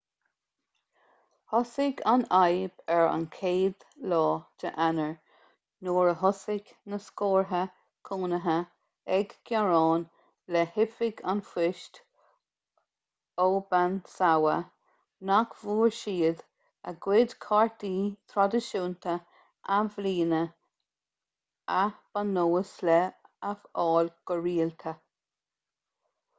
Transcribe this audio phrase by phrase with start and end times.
[1.51, 3.73] thosaigh an fhadhb ar an 1
[4.69, 5.11] eanáir
[5.87, 7.59] nuair a thosaigh na scórtha
[8.09, 8.55] cónaithe
[9.19, 10.07] ag gearán
[10.55, 12.01] le hoifig an phoist
[13.45, 14.57] obanazawa
[15.31, 16.43] nach bhfuair siad
[16.93, 17.95] a gcuid cártaí
[18.35, 19.17] traidisiúnta
[19.79, 20.43] athbhliana
[21.85, 21.85] a
[22.17, 23.01] ba nós leo
[23.51, 24.97] a fháil go rialta